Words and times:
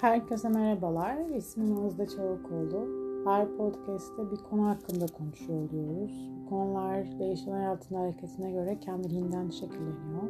Herkese 0.00 0.48
merhabalar. 0.48 1.16
İsmim 1.36 1.84
Özde 1.84 2.06
Çolakoğlu. 2.06 2.88
Her 3.24 3.56
podcast'te 3.56 4.30
bir 4.30 4.36
konu 4.36 4.68
hakkında 4.68 5.06
konuşuyor 5.06 5.58
oluyoruz. 5.58 6.30
Bu 6.44 6.48
konular 6.48 7.18
değişen 7.18 7.52
hayatın 7.52 7.94
hareketine 7.94 8.52
göre 8.52 8.80
kendiliğinden 8.80 9.50
şekilleniyor. 9.50 10.22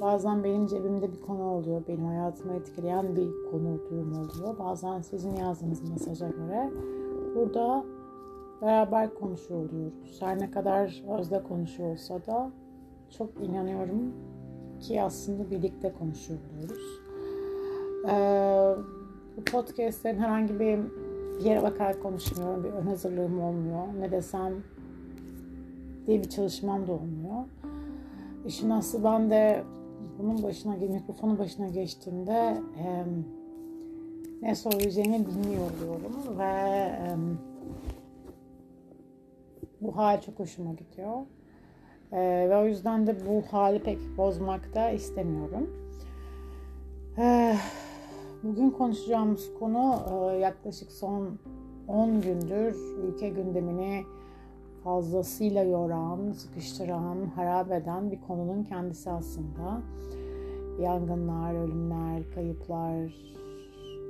Bazen 0.00 0.44
benim 0.44 0.66
cebimde 0.66 1.12
bir 1.12 1.20
konu 1.20 1.42
oluyor, 1.42 1.82
benim 1.88 2.04
hayatımı 2.04 2.54
etkileyen 2.54 3.16
bir 3.16 3.30
konu 3.50 3.80
durum 3.90 4.12
oluyor. 4.12 4.58
Bazen 4.58 5.00
sizin 5.00 5.36
yazdığınız 5.36 5.90
mesaja 5.90 6.28
göre 6.28 6.70
burada 7.34 7.84
beraber 8.62 9.14
konuşuyor 9.14 9.60
oluyoruz. 9.60 10.16
Her 10.20 10.38
ne 10.38 10.50
kadar 10.50 11.04
Özde 11.18 11.42
konuşuyor 11.42 11.90
olsa 11.90 12.26
da 12.26 12.50
çok 13.10 13.30
inanıyorum 13.40 14.14
ki 14.80 15.02
aslında 15.02 15.50
birlikte 15.50 15.92
konuşuyor 15.92 16.40
oluyoruz. 16.52 17.07
Ee, 18.08 18.74
bu 19.36 19.44
podcastlerin 19.44 20.18
herhangi 20.18 20.60
bir 20.60 20.78
yere 21.44 21.62
bakarak 21.62 22.02
konuşmuyorum. 22.02 22.64
Bir 22.64 22.68
ön 22.68 22.86
hazırlığım 22.86 23.40
olmuyor. 23.40 23.86
Ne 24.00 24.12
desem 24.12 24.52
diye 26.06 26.22
bir 26.22 26.28
çalışmam 26.28 26.86
da 26.86 26.92
olmuyor. 26.92 27.44
İşin 28.46 28.70
aslı 28.70 29.04
ben 29.04 29.30
de 29.30 29.64
bunun 30.18 30.42
başına, 30.42 30.76
mikrofonun 30.76 31.38
başına 31.38 31.68
geçtiğimde 31.68 32.62
e, 32.78 33.04
ne 34.42 34.54
söyleyeceğimi 34.54 35.26
bilmiyor 35.26 35.70
oluyorum 35.70 36.38
ve 36.38 36.44
e, 36.44 37.16
bu 39.80 39.96
hal 39.96 40.20
çok 40.20 40.38
hoşuma 40.38 40.72
gidiyor. 40.72 41.16
E, 42.12 42.18
ve 42.50 42.56
o 42.56 42.66
yüzden 42.66 43.06
de 43.06 43.16
bu 43.26 43.42
hali 43.50 43.82
pek 43.82 43.98
bozmak 44.16 44.74
da 44.74 44.90
istemiyorum. 44.90 45.70
E, 47.18 47.56
Bugün 48.42 48.70
konuşacağımız 48.70 49.50
konu 49.58 49.96
e, 50.10 50.36
yaklaşık 50.36 50.92
son 50.92 51.38
10 51.88 52.20
gündür 52.20 52.76
ülke 53.04 53.28
gündemini 53.28 54.04
fazlasıyla 54.84 55.62
yoran, 55.62 56.32
sıkıştıran, 56.32 57.26
harap 57.36 57.72
eden 57.72 58.10
bir 58.10 58.20
konunun 58.20 58.64
kendisi 58.64 59.10
aslında. 59.10 59.82
Yangınlar, 60.80 61.54
ölümler, 61.54 62.30
kayıplar, 62.34 63.14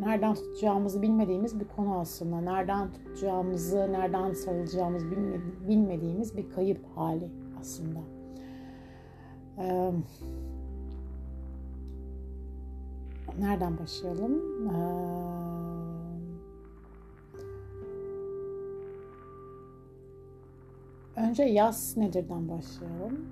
nereden 0.01 0.35
tutacağımızı 0.35 1.03
bilmediğimiz 1.03 1.61
bir 1.61 1.67
konu 1.77 1.99
aslında. 1.99 2.41
Nereden 2.41 2.93
tutacağımızı, 2.93 3.93
nereden 3.93 4.33
sarılacağımızı 4.33 5.07
bilmediğimiz 5.69 6.37
bir 6.37 6.51
kayıp 6.51 6.81
hali 6.97 7.31
aslında. 7.61 7.99
Ee, 9.59 9.93
nereden 13.39 13.79
başlayalım? 13.79 14.43
Ee, 21.17 21.21
önce 21.21 21.43
yaz 21.43 21.97
nedirden 21.97 22.49
başlayalım. 22.49 23.27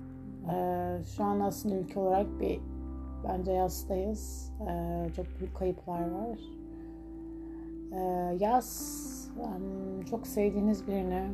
Ee, 0.51 0.97
şu 1.15 1.23
an 1.23 1.39
aslında 1.39 1.75
ülke 1.75 1.99
olarak 1.99 2.39
bir 2.39 2.59
bence 3.27 3.51
yazdayız. 3.51 4.53
Ee, 4.69 5.07
çok 5.15 5.25
büyük 5.39 5.55
kayıplar 5.55 6.01
var. 6.11 6.39
Ee, 7.91 8.37
yaz 8.39 9.07
çok 10.09 10.27
sevdiğiniz 10.27 10.87
birini 10.87 11.27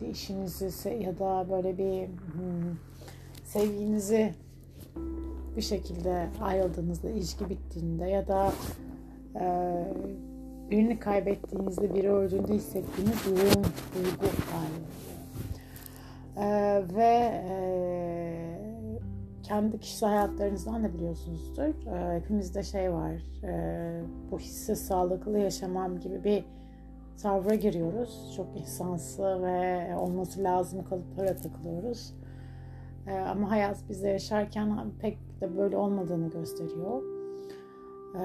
bir 0.00 0.06
işinizi 0.06 0.90
ya 0.90 1.18
da 1.18 1.46
böyle 1.50 1.78
bir 1.78 2.06
hmm, 2.06 2.76
sevginizi 3.44 4.34
bir 5.56 5.62
şekilde 5.62 6.28
ayrıldığınızda, 6.42 7.10
ilişki 7.10 7.50
bittiğinde 7.50 8.04
ya 8.04 8.28
da 8.28 8.52
e, 9.40 9.44
birini 10.70 10.98
kaybettiğinizde, 10.98 11.94
biri 11.94 12.10
öldüğünde 12.10 12.54
hissettiğiniz 12.54 13.26
yoğun 13.26 13.64
duygu 13.94 14.26
hali 14.52 14.86
e, 16.36 16.82
ve 16.96 17.42
e, 17.50 17.76
kendi 19.42 19.80
kişisel 19.80 20.08
hayatlarınızdan 20.08 20.84
da 20.84 20.94
biliyorsunuzdur. 20.94 21.86
E, 21.86 22.20
hepimizde 22.20 22.62
şey 22.62 22.92
var, 22.92 23.14
e, 23.44 24.02
bu 24.30 24.38
hissi 24.38 24.76
sağlıklı 24.76 25.38
yaşamam 25.38 26.00
gibi 26.00 26.24
bir 26.24 26.44
tavra 27.22 27.54
giriyoruz. 27.54 28.32
Çok 28.36 28.46
insansı 28.56 29.42
ve 29.42 29.96
olması 29.96 30.42
lazım 30.44 30.84
kalıplara 30.84 31.36
takılıyoruz. 31.36 32.14
E, 33.06 33.12
ama 33.18 33.50
hayat 33.50 33.88
bize 33.88 34.08
yaşarken 34.08 34.90
pek 35.00 35.18
de 35.40 35.58
böyle 35.58 35.76
olmadığını 35.76 36.30
gösteriyor. 36.30 37.02
Ee, 38.14 38.20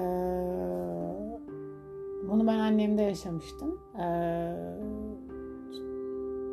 bunu 2.28 2.46
ben 2.46 2.58
annemde 2.58 3.02
yaşamıştım. 3.02 3.80
Ee, 3.94 4.00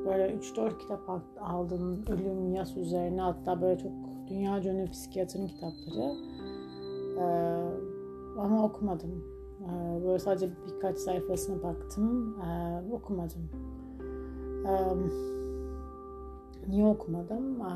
böyle 0.05 0.35
3-4 0.35 0.77
kitap 0.77 0.99
aldım 1.41 2.05
ölüm, 2.09 2.53
yas 2.53 2.77
üzerine 2.77 3.21
hatta 3.21 3.61
böyle 3.61 3.79
çok 3.79 3.91
dünya 4.27 4.63
ünlü 4.63 4.91
psikiyatrın 4.91 5.47
kitapları. 5.47 6.15
Ee, 7.17 8.39
ama 8.39 8.65
okumadım. 8.65 9.23
Ee, 9.61 10.03
böyle 10.03 10.19
sadece 10.19 10.49
birkaç 10.67 10.97
sayfasına 10.97 11.63
baktım. 11.63 12.37
Ee, 12.41 12.93
okumadım. 12.93 13.49
Niye 16.69 16.85
okumadım? 16.85 17.61
Ee, 17.61 17.69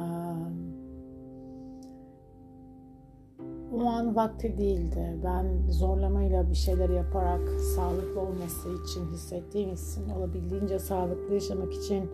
o 3.76 3.86
an 3.86 4.16
vakti 4.16 4.58
değildi. 4.58 5.20
Ben 5.24 5.72
zorlamayla 5.72 6.50
bir 6.50 6.56
şeyler 6.56 6.90
yaparak 6.90 7.50
sağlıklı 7.50 8.22
olması 8.22 8.70
için 8.70 9.12
hissettiğim 9.12 9.70
hissin 9.70 10.10
olabildiğince 10.10 10.80
sağlıklı 10.80 11.34
yaşamak 11.34 11.74
için 11.74 12.12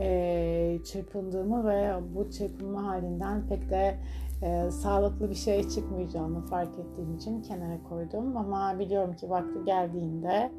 e, 0.00 0.78
çırpındığımı 0.84 1.68
ve 1.68 1.94
bu 2.14 2.30
çırpınma 2.30 2.86
halinden 2.86 3.46
pek 3.48 3.70
de 3.70 3.98
e, 4.42 4.70
sağlıklı 4.70 5.30
bir 5.30 5.34
şey 5.34 5.68
çıkmayacağını 5.68 6.40
fark 6.40 6.78
ettiğim 6.78 7.16
için 7.16 7.42
kenara 7.42 7.82
koydum. 7.88 8.36
Ama 8.36 8.78
biliyorum 8.78 9.16
ki 9.16 9.30
vakti 9.30 9.64
geldiğinde 9.64 10.52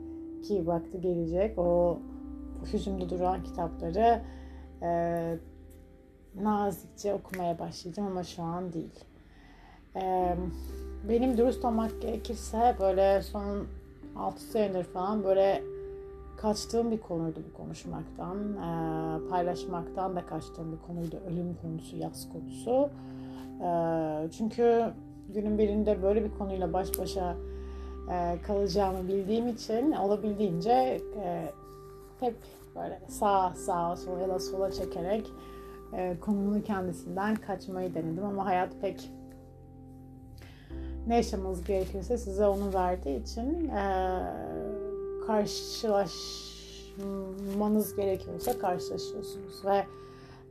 ki 0.44 0.68
vakti 0.68 1.02
gelecek 1.02 1.60
o 1.60 2.00
hücumda 2.74 3.10
duran 3.10 3.44
kitapları 3.44 4.22
e, 4.82 5.38
nazikçe 6.36 7.14
okumaya 7.14 7.60
başlayacağım 7.60 8.12
ama 8.12 8.24
şu 8.24 8.44
an 8.44 8.74
değil. 8.74 9.06
Ee, 9.96 10.36
benim 11.10 11.38
dürüst 11.38 11.66
olmak 11.66 12.02
gerekirse 12.02 12.76
böyle 12.80 13.22
son 13.22 13.68
6 14.16 14.42
senedir 14.44 14.84
falan 14.84 15.24
böyle 15.24 15.64
kaçtığım 16.38 16.92
bir 16.92 17.02
konuydu 17.02 17.40
bu 17.50 17.58
konuşmaktan. 17.58 18.38
Ee, 18.38 19.30
paylaşmaktan 19.30 20.16
da 20.16 20.26
kaçtığım 20.26 20.72
bir 20.72 20.88
konuydu. 20.88 21.20
Ölüm 21.28 21.58
konusu, 21.62 21.98
yaz 21.98 22.28
konusu. 22.34 22.90
Ee, 23.64 24.32
çünkü 24.38 24.94
günün 25.34 25.58
birinde 25.58 26.04
böyle 26.04 26.24
bir 26.24 26.38
konuyla 26.38 26.74
baş 26.74 27.00
başa 27.00 27.36
e, 28.12 28.42
kalacağımı 28.42 29.08
bildiğim 29.08 29.48
için 29.48 29.92
olabildiğince 29.92 31.02
e, 31.24 31.52
hep 32.20 32.36
böyle 32.76 33.02
sağ 33.08 33.54
sağa 33.56 33.96
sola 33.96 34.20
ya 34.20 34.30
da 34.30 34.40
sola 34.40 34.72
çekerek 34.72 35.32
e, 35.94 36.20
konunun 36.20 36.62
kendisinden 36.62 37.36
kaçmayı 37.36 37.94
denedim 37.94 38.26
ama 38.26 38.46
hayat 38.46 38.82
pek 38.82 39.12
ne 41.08 41.16
yaşamanız 41.16 41.64
gerekirse 41.64 42.18
size 42.18 42.48
onu 42.48 42.74
verdiği 42.74 43.22
için 43.22 43.70
e, 43.70 44.22
karşılaşmanız 45.28 47.96
gerekiyorsa 47.96 48.60
karşılaşıyorsunuz 48.60 49.66
ve 49.66 49.86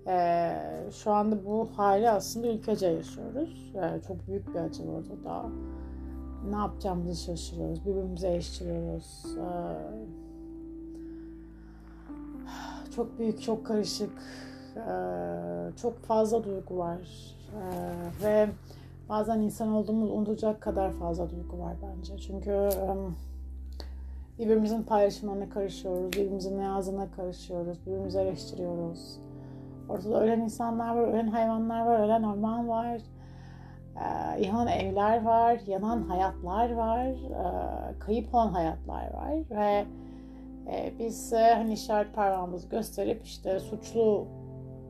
e, 0.07 0.53
şu 0.93 1.11
anda 1.11 1.45
bu 1.45 1.69
hali 1.77 2.11
aslında 2.11 2.49
ülkece 2.49 2.87
yaşıyoruz. 2.87 3.73
E, 3.75 4.01
çok 4.07 4.29
büyük 4.29 4.55
bir 4.55 4.61
acı 4.61 4.83
orada 4.83 5.25
da. 5.25 5.47
Ne 6.51 6.57
yapacağımızı 6.57 7.25
şaşırıyoruz. 7.25 7.87
Birbirimize 7.87 8.37
eşliyoruz. 8.37 9.25
E, 9.37 9.47
çok 12.99 13.19
büyük, 13.19 13.43
çok 13.43 13.67
karışık, 13.67 14.11
e, 14.77 14.83
çok 15.83 15.99
fazla 15.99 16.45
duygu 16.45 16.79
var. 16.79 16.99
E, 17.55 17.63
ve 18.25 18.49
bazen 19.09 19.41
insan 19.41 19.69
olduğumuz 19.69 20.11
unutacak 20.11 20.61
kadar 20.61 20.93
fazla 20.93 21.31
duygu 21.31 21.59
var 21.59 21.77
bence. 21.83 22.19
Çünkü 22.19 22.69
birbirimizin 24.39 24.83
paylaşımlarına 24.83 25.49
karışıyoruz, 25.49 26.13
birbirimizin 26.13 26.61
yazına 26.61 27.11
karışıyoruz, 27.11 27.87
birbirimizi 27.87 28.19
eleştiriyoruz. 28.19 29.21
Ortada 29.89 30.21
ölen 30.21 30.41
insanlar 30.41 30.97
var, 30.97 31.09
ölen 31.09 31.29
hayvanlar 31.29 31.87
var, 31.87 32.01
ölen 32.01 32.23
orman 32.23 32.69
var. 32.69 33.01
Ee, 33.97 34.43
yanan 34.43 34.67
evler 34.69 35.23
var, 35.25 35.61
yanan 35.67 36.03
hayatlar 36.03 36.73
var, 36.73 37.07
e, 37.07 37.99
kayıp 37.99 38.35
olan 38.35 38.49
hayatlar 38.49 39.13
var 39.15 39.35
ve 39.51 39.87
e, 40.69 40.93
biz 40.99 41.33
e, 41.33 41.55
hani 41.55 41.73
işaret 41.73 42.15
parmağımızı 42.15 42.69
gösterip 42.69 43.25
işte 43.25 43.61
suçlu 43.61 44.27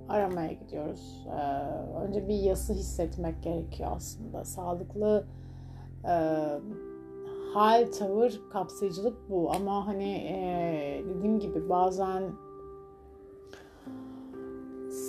aramaya 0.08 0.52
gidiyoruz. 0.52 1.26
Ee, 1.26 2.06
önce 2.06 2.28
bir 2.28 2.34
yası 2.34 2.72
hissetmek 2.72 3.42
gerekiyor 3.42 3.90
aslında. 3.96 4.44
Sağlıklı 4.44 5.26
e, 6.04 6.14
hal, 7.54 7.86
tavır, 7.98 8.40
kapsayıcılık 8.52 9.30
bu. 9.30 9.50
Ama 9.52 9.86
hani 9.86 10.12
e, 10.12 11.04
dediğim 11.08 11.40
gibi 11.40 11.68
bazen 11.68 12.22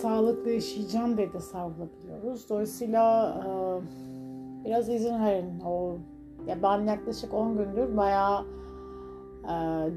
sağlıklı 0.01 0.51
yaşayacağım 0.51 1.17
diye 1.17 1.33
de 1.33 1.39
savrulabiliyoruz. 1.39 2.49
Dolayısıyla 2.49 3.35
e, 3.45 3.49
biraz 4.65 4.89
izin 4.89 5.25
verin. 5.25 5.59
O, 5.59 5.95
ya 6.47 6.63
ben 6.63 6.81
yaklaşık 6.81 7.33
10 7.33 7.57
gündür 7.57 7.97
bayağı 7.97 8.45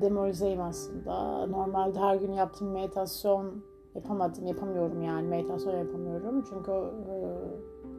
demoralizeyim 0.00 0.60
aslında. 0.60 1.46
Normalde 1.46 1.98
her 1.98 2.16
gün 2.16 2.32
yaptığım 2.32 2.70
meditasyon 2.70 3.64
yapamadım, 3.94 4.46
yapamıyorum 4.46 5.02
yani 5.02 5.28
meditasyon 5.28 5.78
yapamıyorum. 5.78 6.44
Çünkü 6.48 6.72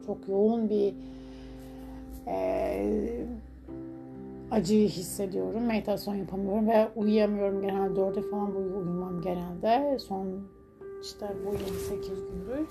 çok 0.06 0.28
yoğun 0.28 0.68
bir 0.70 0.94
e, 2.26 3.26
acıyı 4.50 4.88
hissediyorum. 4.88 5.66
Meditasyon 5.66 6.14
yapamıyorum 6.14 6.68
ve 6.68 6.88
uyuyamıyorum 6.96 7.62
genelde. 7.62 7.96
Dörde 7.96 8.22
falan 8.22 8.56
uyumam 8.56 9.22
genelde. 9.22 9.98
Son 9.98 10.26
işte 11.02 11.26
bu 11.46 11.54
28 11.54 12.08
gündür. 12.08 12.68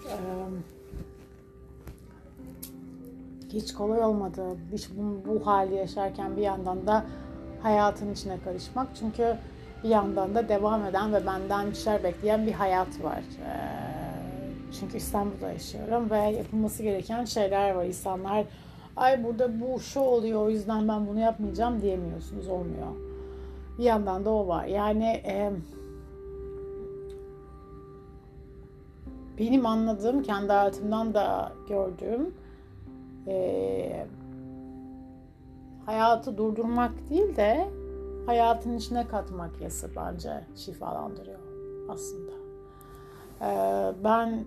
Hiç 3.49 3.73
kolay 3.73 4.03
olmadı. 4.03 4.43
Hiç 4.71 4.89
bu, 4.97 5.29
bu 5.29 5.47
hali 5.47 5.75
yaşarken 5.75 6.37
bir 6.37 6.41
yandan 6.41 6.87
da 6.87 7.05
hayatın 7.63 8.13
içine 8.13 8.37
karışmak. 8.45 8.87
Çünkü 8.99 9.37
bir 9.83 9.89
yandan 9.89 10.35
da 10.35 10.49
devam 10.49 10.85
eden 10.85 11.13
ve 11.13 11.25
benden 11.25 11.69
bir 11.69 11.75
şeyler 11.75 12.03
bekleyen 12.03 12.47
bir 12.47 12.51
hayat 12.51 13.03
var. 13.03 13.19
Ee, 13.19 13.83
çünkü 14.79 14.97
İstanbul'da 14.97 15.51
yaşıyorum 15.51 16.09
ve 16.09 16.17
yapılması 16.17 16.83
gereken 16.83 17.25
şeyler 17.25 17.71
var. 17.71 17.85
İnsanlar 17.85 18.45
ay 18.97 19.23
burada 19.23 19.61
bu 19.61 19.79
şu 19.79 19.99
oluyor 19.99 20.45
o 20.45 20.49
yüzden 20.49 20.87
ben 20.87 21.07
bunu 21.07 21.19
yapmayacağım 21.19 21.81
diyemiyorsunuz. 21.81 22.47
Olmuyor. 22.47 22.87
Bir 23.77 23.83
yandan 23.83 24.25
da 24.25 24.29
o 24.29 24.47
var. 24.47 24.65
Yani 24.65 25.05
e, 25.05 25.51
benim 29.39 29.65
anladığım, 29.65 30.23
kendi 30.23 30.47
hayatımdan 30.47 31.13
da 31.13 31.51
gördüğüm 31.69 32.33
e, 33.27 34.05
hayatı 35.85 36.37
durdurmak 36.37 37.09
değil 37.09 37.35
de 37.35 37.69
hayatın 38.25 38.77
içine 38.77 39.07
katmak 39.07 39.61
yası 39.61 39.89
bence 39.95 40.45
şifalandırıyor 40.55 41.39
aslında. 41.89 42.31
Ee, 43.41 43.93
ben 44.03 44.45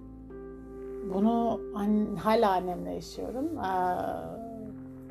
bunu 1.15 1.61
an, 1.75 2.17
hala 2.17 2.53
annemle 2.53 2.91
yaşıyorum. 2.91 3.59
Ee, 3.59 3.77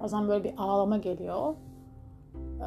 bazen 0.02 0.28
böyle 0.28 0.44
bir 0.44 0.54
ağlama 0.58 0.98
geliyor. 0.98 1.54
Ee, 2.60 2.66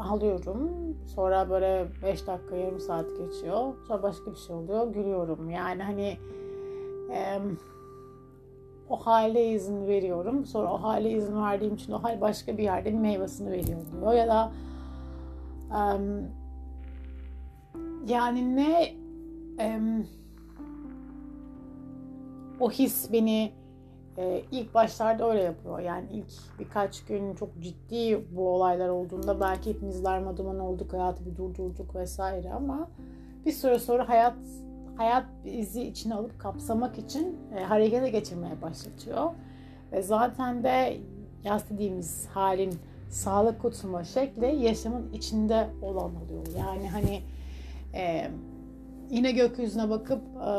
ağlıyorum. 0.00 0.70
Sonra 1.06 1.50
böyle 1.50 1.86
5 2.02 2.26
dakika, 2.26 2.56
yarım 2.56 2.80
saat 2.80 3.06
geçiyor. 3.18 3.74
Sonra 3.88 4.02
başka 4.02 4.30
bir 4.30 4.36
şey 4.36 4.56
oluyor. 4.56 4.92
Gülüyorum. 4.92 5.50
Yani 5.50 5.82
hani 5.82 6.18
e, 7.12 7.40
o 8.90 8.96
hale 8.96 9.48
izin 9.48 9.86
veriyorum. 9.86 10.46
Sonra 10.46 10.72
o 10.72 10.82
hale 10.82 11.10
izin 11.10 11.42
verdiğim 11.42 11.74
için 11.74 11.92
o 11.92 12.02
hal 12.02 12.20
başka 12.20 12.58
bir 12.58 12.62
yerde 12.62 12.92
bir 12.92 12.98
meyvesini 12.98 13.50
veriyor 13.50 13.78
diyor. 13.92 14.12
Ya 14.12 14.28
da 14.28 14.52
um, 15.70 16.28
yani 18.08 18.56
ne 18.56 18.94
um, 19.66 20.06
o 22.60 22.70
his 22.70 23.12
beni 23.12 23.52
e, 24.18 24.42
ilk 24.52 24.74
başlarda 24.74 25.30
öyle 25.30 25.42
yapıyor. 25.42 25.78
Yani 25.78 26.06
ilk 26.12 26.58
birkaç 26.58 27.04
gün 27.04 27.34
çok 27.34 27.60
ciddi 27.60 28.26
bu 28.30 28.48
olaylar 28.48 28.88
olduğunda 28.88 29.40
belki 29.40 29.70
hepimiz 29.70 30.04
darmaduman 30.04 30.58
olduk, 30.58 30.92
hayatı 30.92 31.26
bir 31.26 31.36
durdurduk 31.36 31.94
vesaire 31.94 32.52
ama 32.52 32.90
bir 33.46 33.52
süre 33.52 33.78
sonra 33.78 34.08
hayat 34.08 34.36
hayat 34.96 35.24
bizi 35.44 35.82
içine 35.82 36.14
alıp 36.14 36.38
kapsamak 36.38 36.98
için 36.98 37.36
e, 37.56 37.62
harekete 37.62 38.10
geçirmeye 38.10 38.62
başlatıyor. 38.62 39.30
Ve 39.92 40.02
zaten 40.02 40.64
de 40.64 40.96
yas 41.44 41.64
dediğimiz 41.70 42.26
halin 42.26 42.74
sağlık 43.08 43.62
kutuma 43.62 44.04
şekli 44.04 44.64
yaşamın 44.64 45.12
içinde 45.12 45.70
olan 45.82 46.16
oluyor. 46.16 46.46
Yani 46.58 46.88
hani 46.88 47.22
e, 47.94 48.30
yine 49.10 49.32
gökyüzüne 49.32 49.90
bakıp 49.90 50.22
e, 50.36 50.50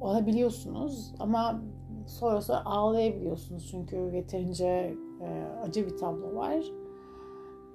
olabiliyorsunuz 0.00 1.14
ama 1.18 1.60
sonra 2.06 2.40
sonra 2.40 2.64
ağlayabiliyorsunuz 2.64 3.68
çünkü 3.70 3.96
yeterince 3.96 4.94
e, 5.20 5.44
acı 5.62 5.86
bir 5.86 5.96
tablo 5.96 6.34
var. 6.34 6.64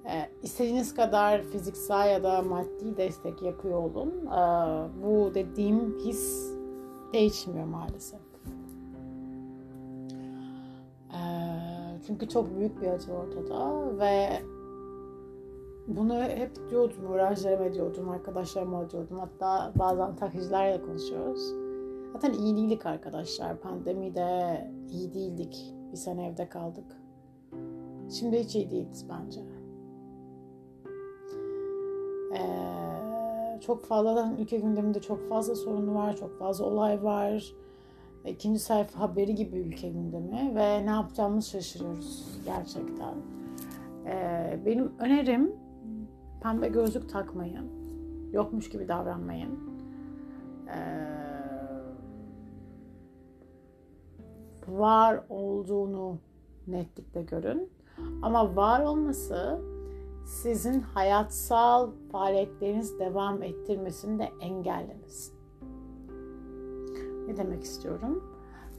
E, 0.04 0.30
istediğiniz 0.42 0.94
kadar 0.94 1.42
fiziksel 1.42 2.10
ya 2.10 2.22
da 2.22 2.42
maddi 2.42 2.96
destek 2.96 3.42
yapıyor 3.42 3.78
olun. 3.78 4.26
E, 4.26 4.40
bu 5.02 5.34
dediğim 5.34 5.98
his 5.98 6.52
değişmiyor 7.12 7.66
maalesef. 7.66 8.20
E, 11.10 11.20
çünkü 12.06 12.28
çok 12.28 12.58
büyük 12.58 12.82
bir 12.82 12.86
acı 12.86 13.12
ortada 13.12 13.98
ve 13.98 14.42
bunu 15.88 16.14
hep 16.14 16.70
diyordum, 16.70 17.12
öğrencilerime 17.12 17.74
diyordum, 17.74 18.08
arkadaşlarıma 18.08 18.90
diyordum. 18.90 19.18
Hatta 19.18 19.72
bazen 19.78 20.16
taksicilerle 20.16 20.82
konuşuyoruz. 20.82 21.52
Zaten 22.12 22.32
iyi 22.32 22.56
değildik 22.56 22.86
arkadaşlar. 22.86 23.60
Pandemide 23.60 24.70
iyi 24.90 25.14
değildik. 25.14 25.74
Bir 25.92 25.96
sene 25.96 26.26
evde 26.26 26.48
kaldık. 26.48 26.96
Şimdi 28.10 28.38
hiç 28.38 28.56
iyi 28.56 28.70
değiliz 28.70 29.06
bence. 29.08 29.40
Ee, 32.34 33.60
çok 33.60 33.84
fazla 33.84 34.32
ülke 34.38 34.58
gündeminde 34.58 35.00
çok 35.00 35.28
fazla 35.28 35.54
sorunu 35.54 35.94
var, 35.94 36.16
çok 36.16 36.38
fazla 36.38 36.64
olay 36.64 37.02
var. 37.02 37.52
İkinci 38.26 38.60
sayfa 38.60 39.00
haberi 39.00 39.34
gibi 39.34 39.58
ülke 39.58 39.88
gündemi 39.88 40.52
ve 40.54 40.86
ne 40.86 40.90
yapacağımızı 40.90 41.50
şaşırıyoruz 41.50 42.40
gerçekten. 42.44 43.14
Ee, 44.06 44.60
benim 44.66 44.92
önerim 44.98 45.52
pembe 46.42 46.68
gözlük 46.68 47.08
takmayın. 47.08 47.66
Yokmuş 48.32 48.70
gibi 48.70 48.88
davranmayın. 48.88 49.58
Ee, 50.68 51.20
var 54.68 55.20
olduğunu 55.28 56.18
netlikle 56.66 57.22
görün. 57.22 57.68
Ama 58.22 58.56
var 58.56 58.80
olması 58.80 59.60
sizin 60.30 60.80
hayatsal 60.80 61.90
faaliyetleriniz 62.12 62.98
devam 62.98 63.42
ettirmesini 63.42 64.18
de 64.18 64.28
engellemesin. 64.40 65.34
Ne 67.26 67.36
demek 67.36 67.62
istiyorum? 67.62 68.24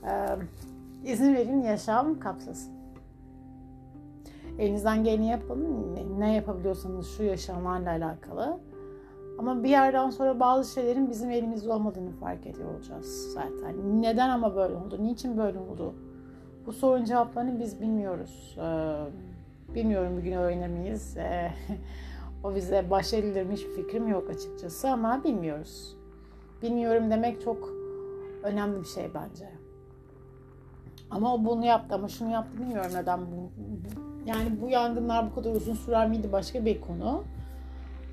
Ee, 0.04 0.38
izin 1.12 1.36
verin 1.36 1.62
yaşam 1.62 2.20
kapsasın. 2.20 2.74
Elinizden 4.60 5.04
geleni 5.04 5.28
yapın. 5.28 5.68
Ne 6.18 6.36
yapabiliyorsanız 6.36 7.08
şu 7.18 7.24
yaşamlarla 7.24 7.90
alakalı. 7.90 8.60
Ama 9.40 9.64
bir 9.64 9.70
yerden 9.70 10.10
sonra 10.10 10.40
bazı 10.40 10.74
şeylerin 10.74 11.10
bizim 11.10 11.32
elimizde 11.32 11.74
olmadığını 11.74 12.12
fark 12.12 12.48
ediyor 12.48 12.74
olacağız 12.76 13.34
zaten. 13.34 14.02
Neden 14.02 14.30
ama 14.30 14.56
böyle 14.56 14.76
oldu? 14.76 14.98
Niçin 15.04 15.38
böyle 15.38 15.60
oldu? 15.60 15.94
Bu 16.66 16.72
sorunun 16.74 17.06
cevaplarını 17.06 17.60
biz 17.60 17.82
bilmiyoruz. 17.82 18.58
Ee, 18.58 19.31
bilmiyorum 19.76 20.18
bugün 20.18 20.32
öğrenir 20.32 20.68
miyiz? 20.68 21.18
Ee, 21.18 21.52
o 22.44 22.56
bize 22.56 22.90
başarılıdır 22.90 23.44
mı 23.44 23.52
hiçbir 23.52 23.84
fikrim 23.84 24.08
yok 24.08 24.30
açıkçası 24.30 24.90
ama 24.90 25.24
bilmiyoruz. 25.24 25.98
Bilmiyorum 26.62 27.12
demek 27.12 27.42
çok 27.42 27.70
önemli 28.44 28.80
bir 28.80 28.88
şey 28.88 29.10
bence. 29.14 29.50
Ama 31.12 31.36
o 31.36 31.46
bunu 31.46 31.66
yaptı 31.66 31.96
ama 31.96 32.08
şunu 32.08 32.32
yaptı 32.32 32.60
bilmiyorum 32.60 32.92
neden. 32.94 33.20
Bu, 33.20 33.52
yani 34.26 34.62
bu 34.62 34.70
yangınlar 34.70 35.32
bu 35.32 35.36
kadar 35.36 35.56
uzun 35.56 35.74
sürer 35.74 36.10
miydi 36.10 36.32
başka 36.32 36.66
bir 36.66 36.82
konu. 36.82 37.24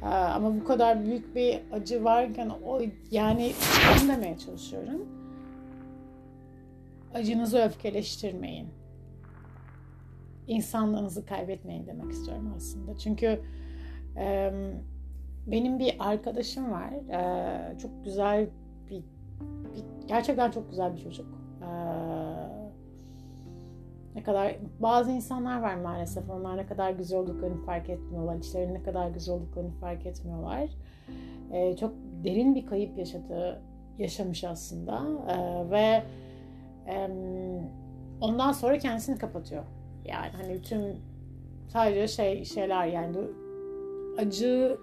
Ee, 0.02 0.06
ama 0.06 0.60
bu 0.60 0.64
kadar 0.64 1.04
büyük 1.04 1.36
bir 1.36 1.60
acı 1.72 2.04
varken 2.04 2.50
o 2.66 2.80
yani 3.10 3.52
onu 3.92 4.08
demeye 4.08 4.38
çalışıyorum. 4.38 5.08
Acınızı 7.14 7.58
öfkeleştirmeyin. 7.58 8.68
İnsanlığınızı 10.48 11.26
kaybetmeyin 11.26 11.86
demek 11.86 12.10
istiyorum 12.10 12.52
aslında. 12.56 12.98
Çünkü 12.98 13.40
e, 14.16 14.52
benim 15.46 15.78
bir 15.78 15.96
arkadaşım 15.98 16.70
var. 16.70 16.90
E, 16.90 17.78
çok 17.78 18.04
güzel 18.04 18.48
bir, 18.90 19.04
bir 19.74 19.84
gerçekten 20.06 20.50
çok 20.50 20.70
güzel 20.70 20.96
bir 20.96 21.00
çocuk. 21.00 21.26
E, 21.62 21.68
ne 24.14 24.22
kadar 24.22 24.56
bazı 24.80 25.10
insanlar 25.10 25.60
var 25.62 25.74
maalesef 25.74 26.30
onlar 26.30 26.56
ne 26.56 26.66
kadar 26.66 26.90
güzel 26.90 27.18
olduklarını 27.18 27.64
fark 27.64 27.90
etmiyorlar. 27.90 28.36
İçlerinin 28.36 28.74
ne 28.74 28.82
kadar 28.82 29.08
güzel 29.08 29.34
olduklarını 29.34 29.70
fark 29.70 30.06
etmiyorlar. 30.06 30.70
Ee, 31.52 31.76
çok 31.76 31.94
derin 32.24 32.54
bir 32.54 32.66
kayıp 32.66 32.98
yaşadı 32.98 33.62
yaşamış 33.98 34.44
aslında 34.44 35.02
ee, 35.28 35.70
ve 35.70 36.02
e, 36.92 37.08
ondan 38.20 38.52
sonra 38.52 38.78
kendisini 38.78 39.18
kapatıyor. 39.18 39.64
Yani 40.08 40.30
hani 40.42 40.54
bütün 40.54 40.96
sadece 41.68 42.08
şey 42.08 42.44
şeyler 42.44 42.86
yani 42.86 43.16
acı 44.18 44.78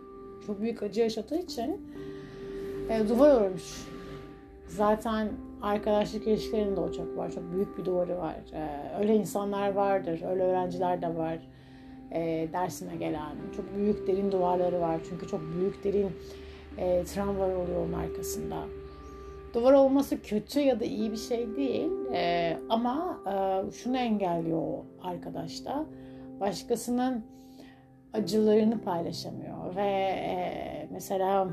çok 0.48 0.62
büyük 0.62 0.84
acı 0.84 1.02
yaşadığı 1.02 1.38
için 1.38 1.96
e, 2.90 3.10
duvar 3.10 3.42
örmüş. 3.42 3.88
Zaten 4.68 5.32
arkadaşlık 5.62 6.28
ilişkilerinde 6.28 6.80
o 6.80 6.92
çok 6.92 7.18
var. 7.18 7.32
Çok 7.32 7.52
büyük 7.54 7.78
bir 7.78 7.86
duvarı 7.86 8.18
var. 8.18 8.36
E, 8.54 8.92
öyle 9.00 9.16
insanlar 9.16 9.74
vardır. 9.74 10.22
Öyle 10.30 10.44
öğrenciler 10.44 11.02
de 11.02 11.16
var. 11.16 11.40
E, 12.12 12.48
dersine 12.54 12.96
gelen. 12.96 13.36
Çok 13.56 13.76
büyük 13.76 14.08
derin 14.08 14.32
duvarları 14.32 14.82
var. 14.82 15.00
Çünkü 15.10 15.28
çok 15.28 15.42
büyük 15.56 15.84
derin 15.84 16.12
e, 16.78 17.04
travmalar 17.04 17.56
oluyor 17.56 17.86
onun 17.86 17.94
arkasında. 17.94 18.64
Duvar 19.56 19.74
olması 19.74 20.22
kötü 20.22 20.60
ya 20.60 20.80
da 20.80 20.86
iyi 20.86 21.12
bir 21.12 21.18
şey 21.18 21.56
değil. 21.56 21.92
E, 22.14 22.58
ama 22.70 23.20
e, 23.28 23.72
şunu 23.72 23.98
engelliyor 23.98 24.62
o 24.62 24.86
arkadaşta. 25.02 25.86
Başkasının 26.40 27.24
acılarını 28.14 28.82
paylaşamıyor 28.82 29.76
ve 29.76 29.82
e, 29.82 30.90
mesela 30.92 31.50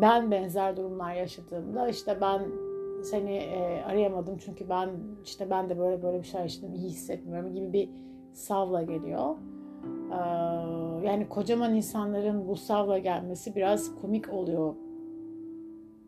ben 0.00 0.30
benzer 0.30 0.76
durumlar 0.76 1.14
yaşadığımda 1.14 1.88
işte 1.88 2.18
ben 2.20 2.42
seni 3.02 3.36
e, 3.36 3.82
arayamadım 3.82 4.38
çünkü 4.38 4.68
ben 4.68 4.90
işte 5.24 5.50
ben 5.50 5.70
de 5.70 5.78
böyle 5.78 6.02
böyle 6.02 6.18
bir 6.18 6.26
şey 6.26 6.40
yaşadım 6.40 6.74
iyi 6.74 6.88
hissetmiyorum 6.88 7.54
gibi 7.54 7.72
bir 7.72 7.88
savla 8.32 8.82
geliyor. 8.82 9.34
Ee, 10.10 10.16
yani 11.06 11.28
kocaman 11.28 11.74
insanların 11.74 12.48
bu 12.48 12.56
savla 12.56 12.98
gelmesi 12.98 13.56
biraz 13.56 13.94
komik 14.00 14.32
oluyor 14.32 14.74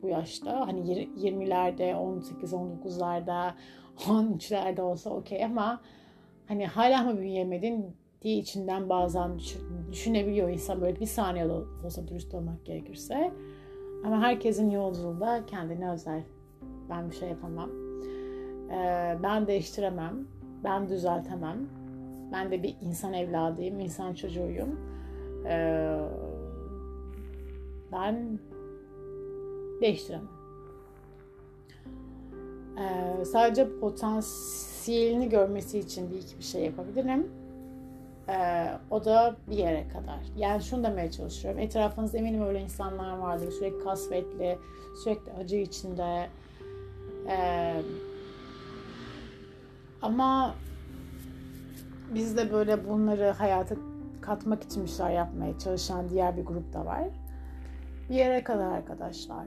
bu 0.02 0.08
yaşta. 0.08 0.66
Hani 0.66 0.80
20'lerde, 0.80 1.92
18-19'larda, 1.92 3.52
13'lerde 3.98 4.80
olsa 4.80 5.10
okey 5.10 5.44
ama 5.44 5.80
hani 6.48 6.66
hala 6.66 7.02
mı 7.02 7.18
büyüyemedin 7.18 7.96
diye 8.22 8.36
içinden 8.36 8.88
bazen 8.88 9.38
düşünebiliyor 9.92 10.48
insan 10.48 10.80
böyle 10.80 11.00
bir 11.00 11.06
saniye 11.06 11.46
olsa 11.84 12.08
dürüst 12.08 12.34
olmak 12.34 12.64
gerekirse. 12.64 13.32
Ama 14.04 14.20
herkesin 14.20 14.70
yolculuğunda 14.70 15.46
kendine 15.46 15.90
özel. 15.90 16.22
Ben 16.90 17.10
bir 17.10 17.14
şey 17.14 17.28
yapamam. 17.28 17.70
Ee, 18.70 19.18
ben 19.22 19.46
değiştiremem. 19.46 20.26
Ben 20.64 20.88
düzeltemem. 20.88 21.68
Ben 22.32 22.50
de 22.50 22.62
bir 22.62 22.76
insan 22.80 23.12
evladıyım, 23.12 23.80
insan 23.80 24.14
çocuğuyum. 24.14 24.80
Ee, 25.46 25.98
ben 27.92 28.38
değiştiremem. 29.82 30.28
Ee, 32.78 33.24
sadece 33.24 33.78
potansiyelini 33.80 35.28
görmesi 35.28 35.78
için 35.78 36.10
bir 36.10 36.16
iki 36.16 36.38
bir 36.38 36.44
şey 36.44 36.64
yapabilirim. 36.64 37.30
Ee, 38.28 38.66
o 38.90 39.04
da 39.04 39.36
bir 39.50 39.56
yere 39.56 39.88
kadar. 39.88 40.18
Yani 40.36 40.62
şunu 40.62 40.84
demeye 40.84 41.10
çalışıyorum. 41.10 41.60
Etrafınızda 41.60 42.18
eminim 42.18 42.42
öyle 42.42 42.60
insanlar 42.60 43.18
vardır. 43.18 43.50
Sürekli 43.50 43.84
kasvetli, 43.84 44.58
sürekli 45.04 45.32
acı 45.32 45.56
içinde. 45.56 46.28
Ee, 47.28 47.82
ama 50.02 50.54
biz 52.14 52.36
de 52.36 52.52
böyle 52.52 52.88
bunları 52.88 53.30
hayata 53.30 53.74
katmak 54.20 54.62
için 54.62 54.84
bir 54.84 54.88
şeyler 54.88 55.10
yapmaya 55.10 55.58
çalışan 55.58 56.10
diğer 56.10 56.36
bir 56.36 56.44
grup 56.44 56.72
da 56.72 56.86
var. 56.86 57.04
Bir 58.10 58.14
yere 58.14 58.44
kadar 58.44 58.72
arkadaşlar. 58.72 59.44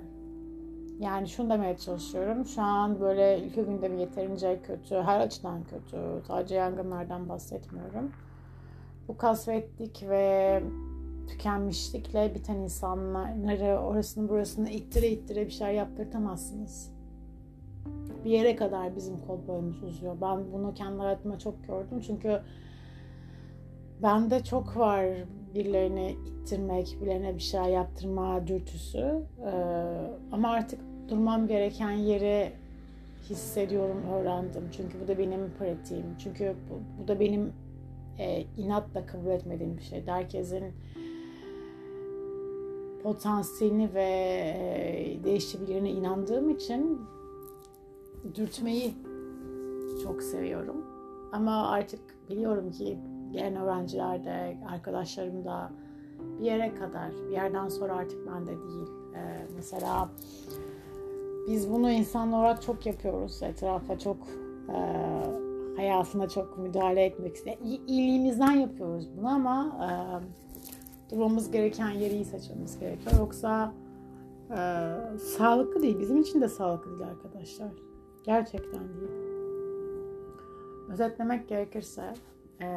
Yani 0.99 1.27
şunu 1.27 1.49
demeye 1.49 1.77
çalışıyorum. 1.77 2.45
Şu 2.45 2.61
an 2.61 2.99
böyle 2.99 3.45
ülke 3.45 3.61
gündemi 3.61 4.01
yeterince 4.01 4.61
kötü. 4.61 4.95
Her 4.95 5.19
açıdan 5.19 5.63
kötü. 5.63 5.97
Sadece 6.27 6.55
yangınlardan 6.55 7.29
bahsetmiyorum. 7.29 8.11
Bu 9.07 9.17
kasvetlik 9.17 10.05
ve 10.09 10.63
tükenmişlikle 11.27 12.35
biten 12.35 12.55
insanları 12.55 13.79
orasını 13.79 14.29
burasını 14.29 14.69
ittire 14.69 15.09
ittire 15.09 15.45
bir 15.45 15.51
şey 15.51 15.75
yaptırtamazsınız. 15.75 16.91
Bir 18.25 18.29
yere 18.29 18.55
kadar 18.55 18.95
bizim 18.95 19.21
kol 19.27 19.47
boyumuz 19.47 19.83
uzuyor. 19.83 20.17
Ben 20.21 20.53
bunu 20.53 20.73
kendi 20.73 20.97
hayatıma 20.99 21.39
çok 21.39 21.67
gördüm. 21.67 22.01
Çünkü 22.07 22.41
bende 24.01 24.43
çok 24.43 24.77
var 24.77 25.05
birilerini 25.55 26.15
ittirmek, 26.25 26.97
birilerine 27.01 27.35
bir 27.35 27.41
şey 27.41 27.61
yaptırma 27.61 28.47
dürtüsü. 28.47 29.21
Ee, 29.45 29.51
ama 30.31 30.49
artık 30.49 30.79
durmam 31.09 31.47
gereken 31.47 31.91
yeri 31.91 32.51
hissediyorum, 33.29 34.03
öğrendim. 34.13 34.63
Çünkü 34.71 35.01
bu 35.03 35.07
da 35.07 35.17
benim 35.17 35.51
pratiğim. 35.59 36.05
Çünkü 36.23 36.55
bu, 36.69 37.03
bu 37.03 37.07
da 37.07 37.19
benim 37.19 37.53
e, 38.19 38.45
inatla 38.57 39.05
kabul 39.05 39.29
etmediğim 39.29 39.77
bir 39.77 39.83
şey. 39.83 40.03
Herkesin 40.05 40.63
potansiyelini 43.03 43.93
ve 43.93 44.03
e, 44.03 45.23
değişebilirine 45.23 45.91
inandığım 45.91 46.49
için 46.49 47.01
dürtmeyi 48.35 48.93
çok 50.03 50.23
seviyorum. 50.23 50.85
Ama 51.31 51.69
artık 51.69 51.99
biliyorum 52.29 52.71
ki 52.71 52.97
gelen 53.31 53.55
öğrenciler 53.55 54.25
de, 54.25 54.57
arkadaşlarım 54.69 55.45
da 55.45 55.71
bir 56.39 56.45
yere 56.45 56.75
kadar, 56.75 57.11
bir 57.27 57.33
yerden 57.33 57.69
sonra 57.69 57.95
artık 57.95 58.27
bende 58.27 58.51
değil. 58.51 58.87
Ee, 59.15 59.47
mesela 59.55 60.09
biz 61.47 61.71
bunu 61.71 61.91
insan 61.91 62.33
olarak 62.33 62.61
çok 62.61 62.85
yapıyoruz. 62.85 63.43
Etrafa 63.43 63.99
çok 63.99 64.17
e, 64.69 64.79
hayatına 65.75 66.29
çok 66.29 66.57
müdahale 66.57 67.05
etmek 67.05 67.35
isteyen. 67.35 67.57
iyiliğimizden 67.87 68.51
yapıyoruz 68.51 69.07
bunu 69.17 69.27
ama 69.27 69.77
e, 69.81 69.89
durmamız 71.11 71.51
gereken 71.51 71.89
yeri 71.89 72.25
seçmemiz 72.25 72.79
gerekiyor. 72.79 73.11
Yoksa 73.19 73.73
e, 74.51 74.57
sağlıklı 75.19 75.81
değil. 75.81 75.99
Bizim 75.99 76.21
için 76.21 76.41
de 76.41 76.47
sağlıklı 76.47 76.99
değil 76.99 77.09
arkadaşlar. 77.09 77.71
Gerçekten 78.23 78.81
değil. 78.81 79.11
Özetlemek 80.89 81.47
gerekirse 81.47 82.13
e, 82.61 82.67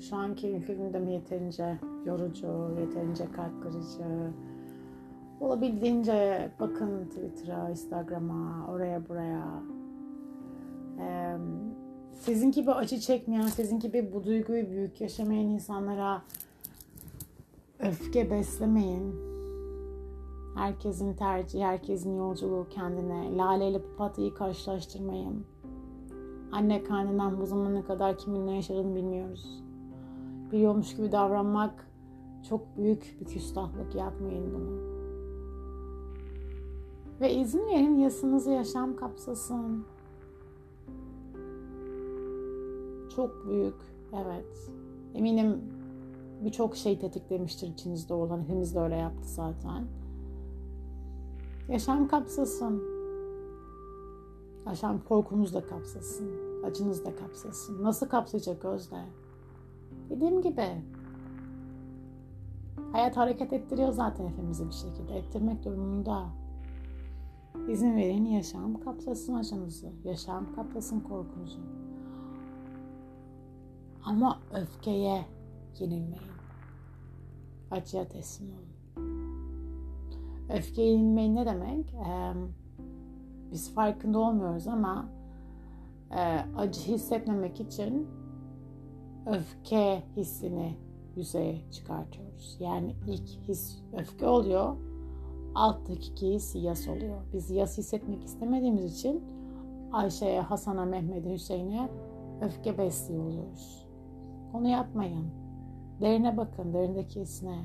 şu 0.00 0.16
anki 0.16 0.50
ülke 0.50 0.74
gündemi 0.74 1.12
yeterince 1.12 1.78
yorucu, 2.06 2.76
yeterince 2.80 3.24
kalp 3.32 3.62
kırıcı. 3.62 4.32
Olabildiğince 5.40 6.50
bakın 6.60 7.04
Twitter'a, 7.04 7.70
Instagram'a, 7.70 8.66
oraya 8.72 9.08
buraya. 9.08 9.62
Ee, 11.00 11.36
sizin 12.12 12.52
gibi 12.52 12.72
acı 12.72 13.00
çekmeyen, 13.00 13.46
sizin 13.46 13.80
gibi 13.80 14.12
bu 14.12 14.24
duyguyu 14.24 14.70
büyük 14.70 15.00
yaşamayan 15.00 15.46
insanlara 15.46 16.22
öfke 17.78 18.30
beslemeyin. 18.30 19.14
Herkesin 20.56 21.14
tercihi, 21.14 21.64
herkesin 21.64 22.16
yolculuğu 22.16 22.66
kendine. 22.70 23.36
Lale 23.36 23.68
ile 23.70 23.82
papatyayı 23.82 24.34
karşılaştırmayın. 24.34 25.46
Anne 26.52 26.84
karnından 26.84 27.40
bu 27.40 27.46
zamana 27.46 27.84
kadar 27.84 28.18
kiminle 28.18 28.52
yaşadığını 28.52 28.94
bilmiyoruz. 28.94 29.62
Biliyormuş 30.52 30.96
gibi 30.96 31.12
davranmak 31.12 31.86
çok 32.48 32.76
büyük 32.76 33.16
bir 33.20 33.26
küstahlık. 33.26 33.94
Yapmayın 33.94 34.54
bunu. 34.54 34.96
Ve 37.20 37.34
izin 37.34 37.66
verin 37.66 37.98
yasınızı 37.98 38.50
yaşam 38.50 38.96
kapsasın. 38.96 39.84
Çok 43.16 43.46
büyük, 43.48 43.74
evet. 44.12 44.70
Eminim 45.14 45.62
birçok 46.44 46.76
şey 46.76 46.98
tetiklemiştir 46.98 47.68
içinizde 47.68 48.14
olan. 48.14 48.40
Hepimiz 48.40 48.74
de 48.74 48.80
öyle 48.80 48.96
yaptı 48.96 49.28
zaten. 49.28 49.86
Yaşam 51.68 52.08
kapsasın. 52.08 52.95
Yaşam 54.66 55.00
korkunuz 55.04 55.54
da 55.54 55.66
kapsasın. 55.66 56.30
Acınız 56.64 57.04
da 57.04 57.16
kapsasın. 57.16 57.82
Nasıl 57.82 58.08
kapsayacak 58.08 58.64
Özde? 58.64 59.04
Dediğim 60.10 60.42
gibi 60.42 60.82
hayat 62.92 63.16
hareket 63.16 63.52
ettiriyor 63.52 63.92
zaten 63.92 64.28
hepimizi 64.28 64.66
bir 64.66 64.72
şekilde. 64.72 65.18
Ettirmek 65.18 65.64
durumunda. 65.64 66.26
İzin 67.68 67.96
verin 67.96 68.24
yaşam 68.24 68.80
kapsasın 68.80 69.34
acınızı. 69.34 69.92
Yaşam 70.04 70.54
kapsasın 70.54 71.00
korkunuzu. 71.00 71.60
Ama 74.04 74.40
öfkeye 74.54 75.26
yenilmeyin. 75.78 76.36
Acıya 77.70 78.08
teslim 78.08 78.48
olun. 78.48 78.76
Öfkeye 80.48 80.90
yenilmeyin 80.90 81.34
ne 81.34 81.46
demek? 81.46 81.94
Ee, 81.94 82.34
biz 83.56 83.74
farkında 83.74 84.18
olmuyoruz 84.18 84.66
ama 84.66 85.08
e, 86.10 86.20
acı 86.56 86.80
hissetmemek 86.80 87.60
için 87.60 88.08
öfke 89.26 90.02
hissini 90.16 90.76
yüzeye 91.16 91.70
çıkartıyoruz. 91.70 92.56
Yani 92.60 92.96
ilk 93.06 93.28
his 93.48 93.82
öfke 93.98 94.26
oluyor. 94.26 94.76
Alttaki 95.54 96.34
his 96.34 96.54
yas 96.54 96.88
oluyor. 96.88 97.20
Biz 97.32 97.50
yas 97.50 97.78
hissetmek 97.78 98.24
istemediğimiz 98.24 98.98
için 98.98 99.24
Ayşe'ye, 99.92 100.40
Hasan'a, 100.40 100.84
Mehmet'e, 100.84 101.32
Hüseyin'e 101.32 101.88
öfke 102.40 102.78
besliyor 102.78 103.24
oluyoruz. 103.24 103.86
Onu 104.54 104.68
yapmayın. 104.68 105.26
Derine 106.00 106.36
bakın, 106.36 106.74
derindeki 106.74 107.20
isne. 107.20 107.58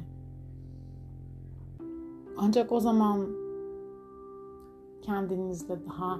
Ancak 2.37 2.71
o 2.71 2.79
zaman 2.79 3.40
kendinizle 5.01 5.85
daha 5.85 6.19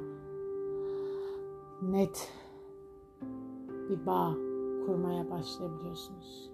net 1.81 2.31
bir 3.89 4.05
bağ 4.05 4.33
kurmaya 4.85 5.29
başlayabiliyorsunuz. 5.29 6.51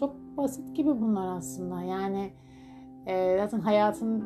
Çok 0.00 0.14
basit 0.36 0.76
gibi 0.76 1.00
bunlar 1.00 1.36
aslında. 1.36 1.82
Yani 1.82 2.32
e, 3.06 3.38
zaten 3.38 3.60
hayatın 3.60 4.24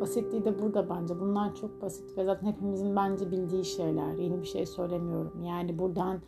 basitliği 0.00 0.44
de 0.44 0.62
burada 0.62 0.88
bence. 0.88 1.20
Bunlar 1.20 1.54
çok 1.54 1.82
basit 1.82 2.18
ve 2.18 2.24
zaten 2.24 2.46
hepimizin 2.46 2.96
bence 2.96 3.30
bildiği 3.30 3.64
şeyler. 3.64 4.14
Yeni 4.14 4.40
bir 4.40 4.46
şey 4.46 4.66
söylemiyorum. 4.66 5.42
Yani 5.42 5.78
buradan 5.78 6.18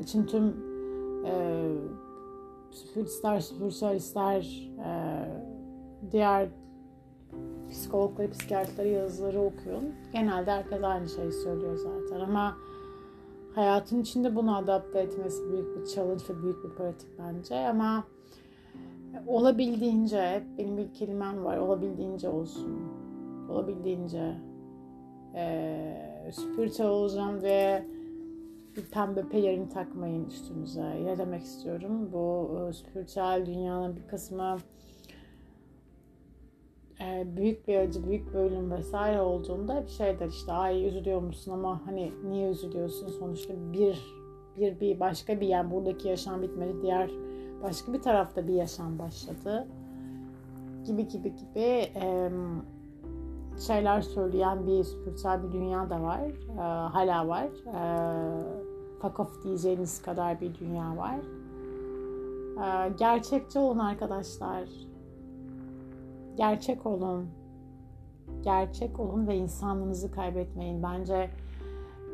açın 0.00 0.26
tüm 0.26 0.54
e, 1.26 1.66
süpüristler, 2.70 3.40
süpürsalistler, 3.40 4.70
e, 4.84 4.90
diğer 6.10 6.48
psikologları, 7.70 8.30
psikiyatrları 8.30 8.88
yazıları 8.88 9.40
okuyun. 9.40 9.94
Genelde 10.12 10.50
herkes 10.50 10.84
aynı 10.84 11.08
şeyi 11.08 11.32
söylüyor 11.32 11.76
zaten 11.76 12.20
ama 12.20 12.56
hayatın 13.54 14.00
içinde 14.00 14.36
bunu 14.36 14.56
adapte 14.56 14.98
etmesi 14.98 15.52
büyük 15.52 15.76
bir 15.76 15.86
challenge 15.86 16.24
ve 16.28 16.42
büyük 16.42 16.64
bir 16.64 16.70
pratik 16.70 17.08
bence 17.18 17.56
ama 17.68 18.04
olabildiğince 19.26 20.42
benim 20.58 20.76
bir 20.76 20.92
kelimem 20.92 21.44
var 21.44 21.58
olabildiğince 21.58 22.28
olsun 22.28 22.80
olabildiğince 23.50 24.34
e, 25.34 26.30
spiritüel 26.32 26.88
olacağım 26.88 27.42
ve 27.42 27.86
bir 28.76 28.84
pembe 28.84 29.28
pelerin 29.28 29.66
takmayın 29.66 30.24
üstünüze. 30.24 31.04
Ne 31.04 31.18
demek 31.18 31.42
istiyorum? 31.42 32.10
Bu 32.12 32.50
e, 32.58 32.72
spiritüel 32.72 33.46
dünyanın 33.46 33.96
bir 33.96 34.02
kısmı 34.02 34.56
büyük 37.36 37.68
bir 37.68 37.78
acı, 37.78 38.08
büyük 38.08 38.34
bir 38.34 38.38
ölüm 38.38 38.70
vesaire 38.70 39.20
olduğunda 39.20 39.82
bir 39.84 39.90
şeyler 39.90 40.28
işte 40.28 40.52
ay 40.52 40.86
üzülüyor 40.86 41.22
musun 41.22 41.52
ama 41.52 41.80
hani 41.86 42.12
niye 42.28 42.50
üzülüyorsun? 42.50 43.08
Sonuçta 43.08 43.54
bir 43.72 44.16
bir 44.56 44.80
bir 44.80 45.00
başka 45.00 45.40
bir 45.40 45.46
yer 45.46 45.70
buradaki 45.70 46.08
yaşam 46.08 46.42
bitmedi 46.42 46.82
diğer 46.82 47.10
başka 47.62 47.92
bir 47.92 48.02
tarafta 48.02 48.48
bir 48.48 48.52
yaşam 48.52 48.98
başladı. 48.98 49.66
Gibi 50.86 51.08
gibi 51.08 51.32
gibi 51.36 51.90
e, 51.96 52.30
şeyler 53.66 54.00
söyleyen 54.00 54.66
bir 54.66 54.84
spiritüel 54.84 55.42
bir 55.42 55.52
dünya 55.52 55.90
da 55.90 56.02
var 56.02 56.20
e, 56.20 56.60
hala 56.92 57.28
var. 57.28 57.44
E, 57.44 57.80
fuck 59.00 59.20
off 59.20 59.44
diyeceğiniz 59.44 60.02
kadar 60.02 60.40
bir 60.40 60.54
dünya 60.54 60.96
var. 60.96 61.18
E, 62.56 62.92
gerçekçi 62.98 63.58
olun 63.58 63.78
arkadaşlar 63.78 64.68
gerçek 66.36 66.86
olun. 66.86 67.28
Gerçek 68.42 69.00
olun 69.00 69.26
ve 69.26 69.36
insanlığınızı 69.36 70.10
kaybetmeyin. 70.10 70.82
Bence 70.82 71.30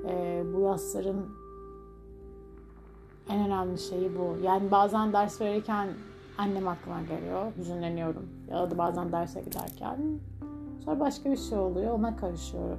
e, 0.08 0.42
bu 0.54 0.60
yasların 0.60 1.26
en 3.28 3.46
önemli 3.46 3.78
şeyi 3.78 4.18
bu. 4.18 4.36
Yani 4.42 4.70
bazen 4.70 5.12
ders 5.12 5.40
verirken 5.40 5.88
annem 6.38 6.68
aklıma 6.68 7.02
geliyor. 7.02 7.52
Hüzünleniyorum. 7.56 8.28
Ya 8.50 8.70
da 8.70 8.78
bazen 8.78 9.12
derse 9.12 9.40
giderken. 9.40 9.98
Sonra 10.84 11.00
başka 11.00 11.30
bir 11.30 11.36
şey 11.36 11.58
oluyor. 11.58 11.98
Ona 11.98 12.16
karışıyorum. 12.16 12.78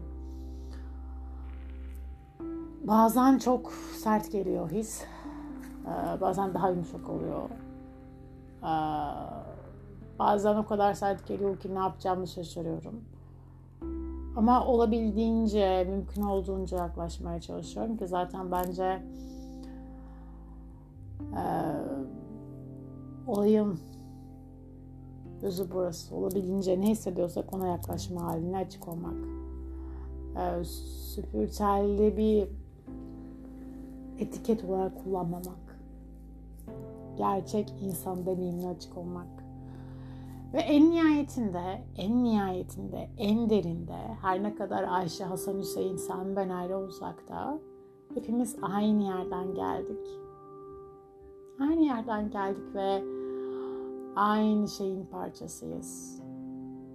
Bazen 2.83 3.37
çok 3.37 3.71
sert 3.73 4.31
geliyor 4.31 4.71
his. 4.71 5.03
Ee, 5.85 6.21
bazen 6.21 6.53
daha 6.53 6.69
yumuşak 6.69 7.09
oluyor. 7.09 7.49
Ee, 8.63 9.42
Bazen 10.19 10.55
o 10.55 10.65
kadar 10.65 10.93
sert 10.93 11.27
geliyor 11.27 11.59
ki 11.59 11.75
ne 11.75 11.79
yapacağımı 11.79 12.27
şaşırıyorum. 12.27 13.01
Ama 14.35 14.65
olabildiğince, 14.67 15.87
mümkün 15.89 16.21
olduğunca 16.21 16.77
yaklaşmaya 16.77 17.41
çalışıyorum 17.41 17.97
ki 17.97 18.07
zaten 18.07 18.51
bence 18.51 19.03
e, 21.33 21.43
olayın 23.27 23.79
özü 25.41 25.67
burası. 25.73 26.15
Olabildiğince 26.15 26.81
ne 26.81 26.89
hissediyorsak 26.89 27.53
ona 27.53 27.67
yaklaşma 27.67 28.21
haline 28.21 28.57
açık 28.57 28.87
olmak. 28.87 29.15
E, 30.37 30.63
süpürtelli 30.63 32.17
bir 32.17 32.47
etiket 34.19 34.63
olarak 34.63 35.03
kullanmamak. 35.03 35.79
Gerçek 37.17 37.73
insan 37.81 38.25
deneyimine 38.25 38.67
açık 38.67 38.97
olmak. 38.97 39.42
Ve 40.53 40.59
en 40.59 40.91
nihayetinde, 40.91 41.83
en 41.97 42.23
nihayetinde, 42.23 43.09
en 43.17 43.49
derinde 43.49 43.97
her 44.21 44.43
ne 44.43 44.55
kadar 44.55 44.83
Ayşe, 44.83 45.23
Hasan, 45.23 45.59
Hüseyin, 45.59 45.97
sen 45.97 46.35
ben 46.35 46.49
ayrı 46.49 46.77
olsak 46.77 47.29
da 47.29 47.59
hepimiz 48.13 48.55
aynı 48.61 49.03
yerden 49.03 49.53
geldik. 49.53 50.07
Aynı 51.59 51.81
yerden 51.81 52.29
geldik 52.29 52.75
ve 52.75 53.03
aynı 54.15 54.67
şeyin 54.67 55.05
parçasıyız. 55.05 56.21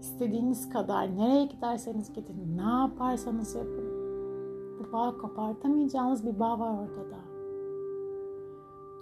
İstediğiniz 0.01 0.68
kadar 0.68 1.16
nereye 1.16 1.44
giderseniz 1.44 2.12
gidin, 2.12 2.57
ne 2.57 2.71
yaparsanız 2.71 3.55
yapın. 3.55 3.88
Bu 4.79 4.92
bağ 4.92 5.16
kopartamayacağınız 5.18 6.27
bir 6.27 6.38
bağ 6.38 6.59
var 6.59 6.73
ortada. 6.73 7.18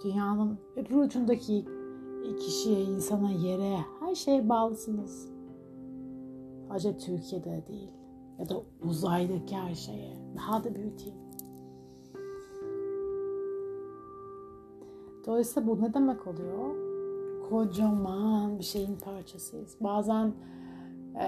Dünyanın 0.03 0.57
öbür 0.75 0.95
ucundaki 0.95 1.65
kişiye, 2.39 2.81
insana, 2.81 3.31
yere, 3.31 3.77
şeye 4.17 4.49
bağlısınız. 4.49 5.29
Sadece 6.67 6.97
Türkiye'de 6.97 7.67
değil 7.67 7.91
ya 8.39 8.49
da 8.49 8.55
uzaydaki 8.81 9.55
her 9.55 9.75
şeye. 9.75 10.13
Daha 10.37 10.63
da 10.63 10.75
büyüteyim. 10.75 11.17
Dolayısıyla 15.25 15.69
bu 15.69 15.81
ne 15.81 15.93
demek 15.93 16.27
oluyor? 16.27 16.87
Kocaman 17.49 18.59
bir 18.59 18.63
şeyin 18.63 18.95
parçasıyız. 18.95 19.77
Bazen 19.81 20.33
e, 21.15 21.25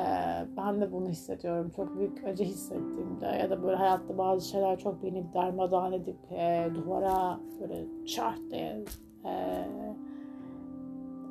ben 0.57 0.81
de 0.81 0.91
bunu 0.91 1.09
hissediyorum. 1.09 1.71
Çok 1.75 1.97
büyük 1.97 2.23
acı 2.23 2.43
hissettiğimde 2.43 3.25
ya 3.25 3.49
da 3.49 3.63
böyle 3.63 3.75
hayatta 3.75 4.17
bazı 4.17 4.47
şeyler 4.47 4.79
çok 4.79 5.03
beni 5.03 5.25
darmadağın 5.33 5.91
edip 5.91 6.31
e, 6.31 6.69
duvara 6.75 7.39
böyle 7.61 8.05
çart 8.05 8.39
diye 8.51 8.85
e, 9.25 9.65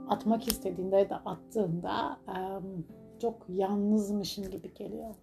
atmak 0.09 0.49
istediğinde 0.49 1.11
de 1.11 1.17
attığında 1.17 2.19
çok 3.21 3.47
yalnızmışım 3.49 4.51
gibi 4.51 4.75
geliyor. 4.75 5.15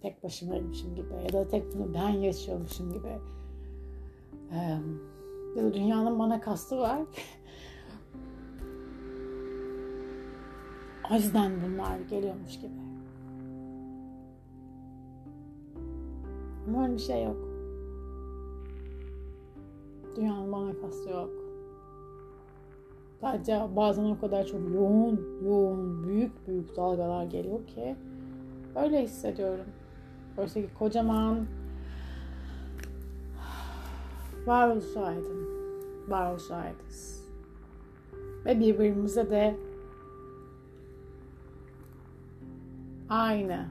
Tek 0.00 0.24
başımaymışım 0.24 0.94
gibi 0.94 1.08
ya 1.26 1.32
da 1.32 1.48
tek 1.48 1.74
bunu 1.74 1.94
ben 1.94 2.08
yaşıyormuşum 2.08 2.92
gibi. 2.92 3.18
Ya 5.56 5.64
da 5.64 5.74
dünyanın 5.74 6.18
bana 6.18 6.40
kastı 6.40 6.78
var. 6.78 7.02
o 11.10 11.14
yüzden 11.14 11.52
bunlar 11.62 12.00
geliyormuş 12.00 12.60
gibi. 12.60 12.72
Ama 16.68 16.82
öyle 16.82 16.94
bir 16.94 16.98
şey 16.98 17.24
yok. 17.24 17.36
Dünyanın 20.16 20.52
bana 20.52 20.80
kastı 20.80 21.10
yok. 21.10 21.39
Sadece 23.20 23.62
bazen 23.76 24.04
o 24.04 24.20
kadar 24.20 24.46
çok 24.46 24.60
yoğun, 24.74 25.40
yoğun, 25.44 26.04
büyük 26.04 26.48
büyük 26.48 26.76
dalgalar 26.76 27.24
geliyor 27.24 27.66
ki 27.66 27.96
öyle 28.76 29.02
hissediyorum. 29.02 29.64
Oysa 30.38 30.60
ki 30.60 30.68
kocaman 30.78 31.46
varoluşaydım. 34.46 35.50
Varoluşaydız. 36.08 37.24
Ve 38.44 38.60
birbirimize 38.60 39.30
de 39.30 39.56
aynı 43.08 43.66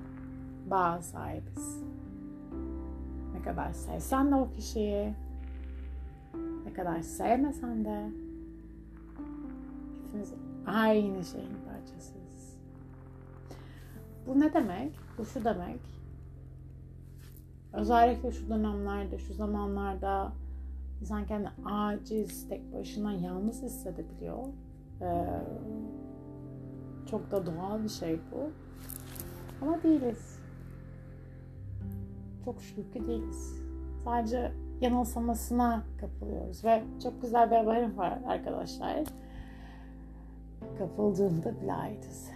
bağ 0.72 1.02
sahibiz. 1.02 1.84
Ne 3.34 3.42
kadar 3.44 3.74
sevsen 3.74 4.32
de 4.32 4.36
o 4.36 4.50
kişiyi, 4.52 5.14
ne 6.66 6.74
kadar 6.74 7.02
sevmesen 7.02 7.86
de 7.86 8.10
Hepimiz 10.20 10.34
aynı 10.66 11.24
şeyin 11.24 11.58
parçasıyız. 11.68 12.58
Bu 14.28 14.40
ne 14.40 14.54
demek? 14.54 14.92
Bu 15.18 15.26
şu 15.26 15.44
demek. 15.44 15.80
Özellikle 17.74 18.32
şu 18.32 18.50
dönemlerde, 18.50 19.18
şu 19.18 19.34
zamanlarda 19.34 20.32
insan 21.02 21.26
kendini 21.26 21.50
aciz, 21.66 22.50
tek 22.50 22.74
başına 22.74 23.14
yalnız 23.14 23.64
hissedebiliyor. 23.64 24.48
Ee, 25.02 25.26
çok 27.10 27.32
da 27.32 27.46
doğal 27.46 27.84
bir 27.84 27.90
şey 27.90 28.20
bu. 28.32 28.52
Ama 29.62 29.84
değiliz. 29.84 30.40
Çok 32.46 32.62
şükür 32.62 32.92
ki 32.92 33.08
değiliz. 33.08 33.62
Sadece 34.04 34.52
yanılsamasına 34.82 35.84
kapılıyoruz 36.02 36.66
ve 36.66 36.84
çok 37.04 37.22
güzel 37.22 37.52
bir 37.52 37.56
haberim 37.56 37.98
var 37.98 38.20
arkadaşlar. 38.28 39.04
Kapıldığında 40.78 41.62
bile 41.62 41.74
aitiz. 41.74 42.32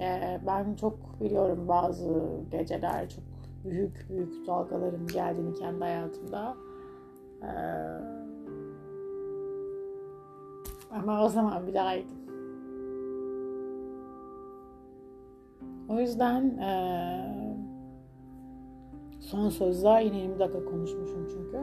Ee, 0.00 0.40
ben 0.46 0.74
çok 0.74 1.20
biliyorum 1.20 1.68
bazı 1.68 2.22
geceler 2.50 3.08
çok 3.08 3.24
büyük 3.64 4.06
büyük 4.10 4.46
dalgaların 4.46 5.06
geldiğini 5.06 5.54
kendi 5.54 5.80
hayatımda. 5.80 6.56
Ee, 7.42 7.48
ama 10.90 11.24
o 11.24 11.28
zaman 11.28 11.66
bile 11.66 11.80
aydım. 11.80 12.24
O 15.88 16.00
yüzden 16.00 16.58
ee, 16.58 17.56
son 19.20 19.48
sözler 19.48 20.00
yine 20.00 20.18
20 20.18 20.38
dakika 20.38 20.64
konuşmuşum 20.64 21.28
çünkü. 21.28 21.58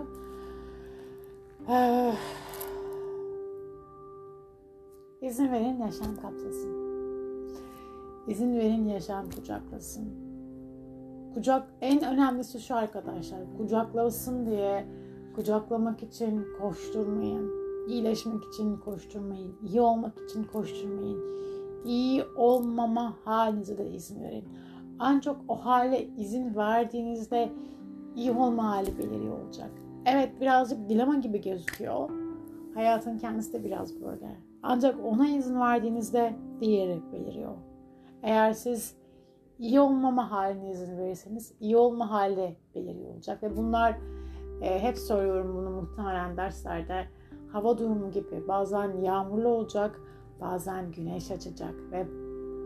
Ee, 1.69 2.13
izin 5.31 5.51
verin 5.51 5.79
yaşam 5.79 6.15
kapsasın. 6.21 6.71
İzin 8.27 8.57
verin 8.57 8.87
yaşam 8.87 9.29
kucaklasın. 9.29 10.09
Kucak 11.33 11.67
en 11.81 12.03
önemlisi 12.03 12.59
şu 12.59 12.75
arkadaşlar. 12.75 13.39
Kucaklasın 13.57 14.45
diye 14.45 14.85
kucaklamak 15.35 16.03
için 16.03 16.45
koşturmayın. 16.61 17.51
İyileşmek 17.87 18.43
için 18.53 18.77
koşturmayın. 18.77 19.55
iyi 19.63 19.81
olmak 19.81 20.13
için 20.29 20.43
koşturmayın. 20.43 21.19
İyi 21.85 22.23
olmama 22.35 23.13
halinize 23.25 23.77
de 23.77 23.91
izin 23.91 24.23
verin. 24.23 24.45
Ancak 24.99 25.35
o 25.47 25.55
hale 25.55 26.07
izin 26.17 26.55
verdiğinizde 26.55 27.51
iyi 28.15 28.31
olma 28.31 28.71
hali 28.71 28.97
beliriyor 28.97 29.39
olacak. 29.39 29.71
Evet 30.05 30.41
birazcık 30.41 30.89
dilema 30.89 31.15
gibi 31.15 31.41
gözüküyor. 31.41 32.09
Hayatın 32.73 33.17
kendisi 33.17 33.53
de 33.53 33.63
biraz 33.63 34.01
böyle. 34.01 34.50
Ancak 34.63 35.05
ona 35.05 35.27
izin 35.27 35.59
verdiğinizde 35.59 36.35
diğeri 36.59 37.01
beliriyor. 37.13 37.51
Eğer 38.23 38.53
siz 38.53 38.95
iyi 39.59 39.79
olmama 39.79 40.31
haline 40.31 40.71
izin 40.71 40.97
verirseniz 40.97 41.53
iyi 41.59 41.77
olma 41.77 42.11
hali 42.11 42.55
beliriyor 42.75 43.13
olacak. 43.13 43.43
Ve 43.43 43.57
bunlar 43.57 43.97
e, 44.61 44.79
hep 44.79 44.97
söylüyorum 44.97 45.55
bunu 45.55 45.69
muhtemelen 45.69 46.37
derslerde 46.37 47.07
hava 47.51 47.77
durumu 47.77 48.11
gibi 48.11 48.47
bazen 48.47 49.01
yağmurlu 49.01 49.47
olacak 49.47 50.01
bazen 50.41 50.91
güneş 50.91 51.31
açacak 51.31 51.75
ve 51.91 52.07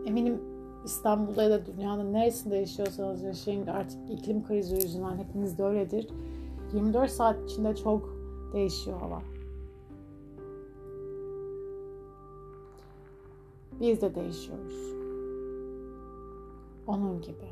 eminim 0.06 0.40
İstanbul'da 0.84 1.42
ya 1.42 1.50
da 1.50 1.66
dünyanın 1.66 2.12
neresinde 2.12 2.56
yaşıyorsanız 2.56 3.22
yaşayın 3.22 3.66
artık 3.66 4.10
iklim 4.10 4.46
krizi 4.46 4.74
yüzünden 4.74 5.16
hepiniz 5.16 5.58
de 5.58 5.64
öyledir. 5.64 6.08
24 6.72 7.10
saat 7.10 7.50
içinde 7.50 7.76
çok 7.76 8.16
değişiyor 8.52 9.00
hava. 9.00 9.35
Biz 13.80 14.00
de 14.02 14.14
değişiyoruz. 14.14 14.94
Onun 16.86 17.20
gibi. 17.22 17.46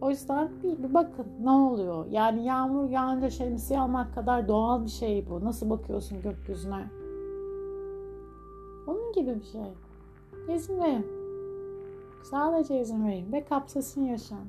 O 0.00 0.10
yüzden 0.10 0.50
bir, 0.62 0.82
bir 0.82 0.94
bakın 0.94 1.26
ne 1.42 1.50
oluyor. 1.50 2.06
Yani 2.10 2.44
yağmur 2.44 2.90
yağınca 2.90 3.30
şemsiye 3.30 3.80
almak 3.80 4.14
kadar 4.14 4.48
doğal 4.48 4.84
bir 4.84 4.90
şey 4.90 5.26
bu. 5.30 5.44
Nasıl 5.44 5.70
bakıyorsun 5.70 6.22
gökyüzüne? 6.22 6.84
Onun 8.86 9.12
gibi 9.12 9.34
bir 9.40 9.44
şey. 9.44 10.54
İzin 10.54 10.80
verin. 10.80 11.06
Sadece 12.30 12.80
izin 12.80 13.06
verin 13.06 13.32
ve 13.32 13.44
kapsasın 13.44 14.00
yaşam. 14.00 14.46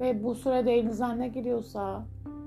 Ve 0.00 0.24
bu 0.24 0.34
sürede 0.34 0.72
elinizden 0.72 1.18
ne 1.18 1.28
geliyorsa 1.28 2.02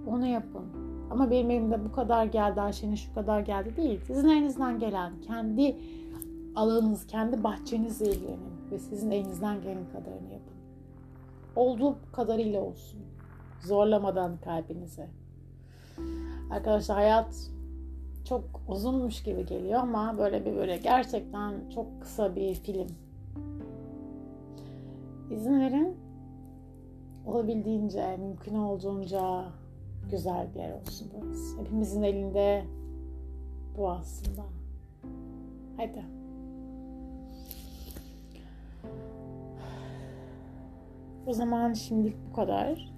onu 0.07 0.25
yapın. 0.25 0.63
Ama 1.11 1.31
benim 1.31 1.51
elimde 1.51 1.85
bu 1.85 1.91
kadar 1.91 2.25
geldi, 2.25 2.61
Ayşe'nin 2.61 2.95
şu 2.95 3.13
kadar 3.13 3.39
geldi 3.39 3.77
değil. 3.77 3.99
Sizin 4.07 4.29
elinizden 4.29 4.79
gelen, 4.79 5.13
kendi 5.21 5.77
alanınız, 6.55 7.07
kendi 7.07 7.43
bahçenizle 7.43 8.05
ilgilenin. 8.05 8.53
Ve 8.71 8.79
sizin 8.79 9.11
elinizden 9.11 9.61
gelen 9.61 9.85
kadarını 9.91 10.33
yapın. 10.33 10.53
Olduğu 11.55 11.97
kadarıyla 12.11 12.61
olsun. 12.61 12.99
Zorlamadan 13.61 14.37
kalbinize. 14.37 15.07
Arkadaşlar 16.51 16.97
hayat 16.97 17.49
çok 18.29 18.43
uzunmuş 18.67 19.23
gibi 19.23 19.45
geliyor 19.45 19.79
ama 19.79 20.17
böyle 20.17 20.45
bir 20.45 20.55
böyle 20.55 20.77
gerçekten 20.77 21.53
çok 21.75 22.01
kısa 22.01 22.35
bir 22.35 22.53
film. 22.53 22.87
İzin 25.31 25.59
verin 25.59 25.97
olabildiğince, 27.25 28.17
mümkün 28.17 28.55
olduğunca 28.55 29.45
güzel 30.11 30.47
bir 30.55 30.59
yer 30.59 30.73
olsun 30.81 31.07
burası. 31.13 31.59
Hepimizin 31.59 32.03
elinde 32.03 32.63
bu 33.77 33.89
aslında. 33.89 34.43
Hadi. 35.77 36.22
O 41.27 41.33
zaman 41.33 41.73
şimdilik 41.73 42.15
bu 42.29 42.35
kadar. 42.35 42.93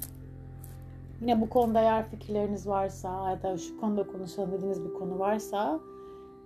Yine 1.21 1.41
bu 1.41 1.49
konuda 1.49 1.79
eğer 1.79 2.09
fikirleriniz 2.09 2.67
varsa 2.67 3.29
ya 3.29 3.43
da 3.43 3.57
şu 3.57 3.79
konuda 3.79 4.07
konuşalım 4.07 4.51
dediğiniz 4.51 4.83
bir 4.83 4.93
konu 4.93 5.19
varsa 5.19 5.79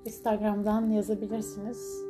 Instagram'dan 0.05 0.89
yazabilirsiniz. 0.89 2.03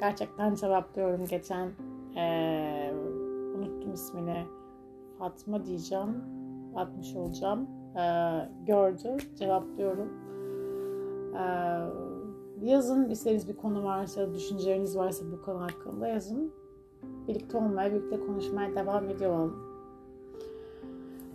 Gerçekten 0.00 0.54
cevaplıyorum. 0.54 1.26
Geçen 1.26 1.70
ee, 2.16 2.92
unuttum 3.56 3.92
ismini. 3.92 4.46
Fatma 5.18 5.64
diyeceğim. 5.64 6.24
Atmış 6.76 7.14
olacağım. 7.14 7.68
Ee, 7.96 8.48
gördü. 8.66 9.16
Cevaplıyorum. 9.38 10.12
Ee, 11.34 12.66
yazın. 12.66 13.10
İstediğiniz 13.10 13.48
bir 13.48 13.56
konu 13.56 13.84
varsa, 13.84 14.34
düşünceleriniz 14.34 14.96
varsa 14.96 15.24
bu 15.32 15.42
konu 15.42 15.60
hakkında 15.62 16.08
yazın. 16.08 16.52
Birlikte 17.28 17.58
olmaya, 17.58 17.94
birlikte 17.94 18.20
konuşmaya 18.26 18.74
devam 18.74 19.08
ediyor 19.10 19.52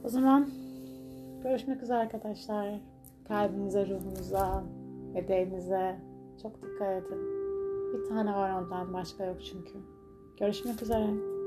O 0.04 0.10
zaman 0.10 0.50
görüşmek 1.44 1.84
üzere 1.84 1.98
arkadaşlar. 1.98 2.80
Kalbinize, 3.28 3.90
ruhunuza, 3.90 4.64
bedeninize 5.16 5.96
çok 6.42 6.62
dikkat 6.62 7.04
edin. 7.04 7.20
Bir 7.94 8.10
tane 8.10 8.34
var 8.34 8.62
ondan 8.62 8.94
başka 8.94 9.26
yok 9.26 9.38
çünkü. 9.44 9.74
Görüşmek 10.40 10.82
üzere. 10.82 11.39